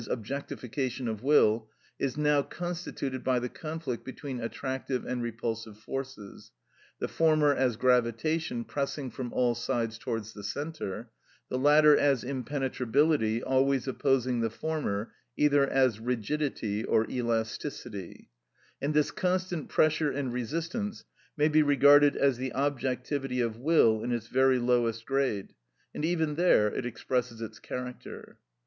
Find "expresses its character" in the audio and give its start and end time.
26.87-28.39